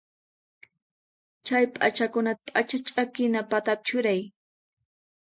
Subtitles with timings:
[1.45, 4.21] Chay p'achakunata p'acha ch'akina patapi churay.